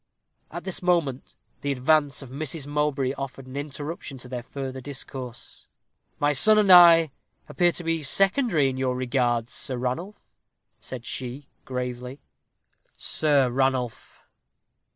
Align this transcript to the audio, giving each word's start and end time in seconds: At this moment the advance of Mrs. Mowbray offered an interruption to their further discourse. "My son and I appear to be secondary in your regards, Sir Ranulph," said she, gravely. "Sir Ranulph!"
At 0.49 0.63
this 0.63 0.81
moment 0.81 1.35
the 1.61 1.71
advance 1.71 2.23
of 2.23 2.31
Mrs. 2.31 2.65
Mowbray 2.65 3.13
offered 3.19 3.45
an 3.45 3.55
interruption 3.55 4.17
to 4.17 4.27
their 4.27 4.41
further 4.41 4.81
discourse. 4.81 5.67
"My 6.17 6.33
son 6.33 6.57
and 6.57 6.71
I 6.71 7.11
appear 7.47 7.71
to 7.73 7.83
be 7.83 8.01
secondary 8.01 8.67
in 8.67 8.77
your 8.77 8.95
regards, 8.95 9.53
Sir 9.53 9.77
Ranulph," 9.77 10.33
said 10.79 11.05
she, 11.05 11.49
gravely. 11.65 12.19
"Sir 12.97 13.51
Ranulph!" 13.51 14.23